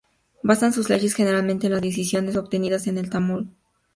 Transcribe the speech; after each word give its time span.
Basan 0.41 0.73
sus 0.73 0.89
leyes 0.89 1.13
generalmente 1.13 1.67
en 1.67 1.73
las 1.73 1.81
decisiones 1.83 2.35
obtenidas 2.35 2.87
en 2.87 2.97
el 2.97 3.11
Talmud. 3.11 3.45